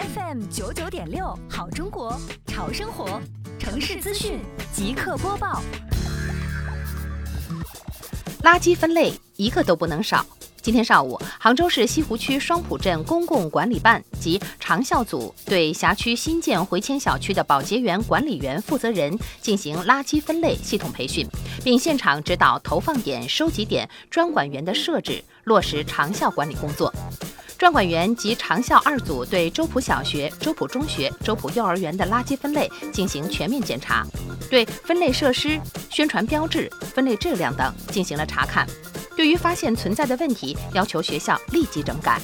[0.00, 3.20] FM 九九点六，好中国，潮生活，
[3.58, 4.40] 城市资讯
[4.72, 5.60] 即刻播报。
[8.42, 10.24] 垃圾分类一个都不能少。
[10.62, 21.26] 今天上午，杭州市西湖区双浦镇公共管理办及长效组对辖区新建回迁小区的保洁员、管理员负责人进行垃圾分类系统培训，
[21.62, 26.90] 并现场指导投放点、收集点、专管员的设置，落实长效管理工作。
[27.60, 34.02] 专管员及长校二组对周浦小学、周浦中学、周浦幼儿园的垃圾分类进行全面检查，
[34.48, 35.60] 对分类设施、
[35.90, 38.66] 宣传标志、分类质量等进行了查看。
[39.14, 42.18] 对于发现存在的问题，要求学校立即整改。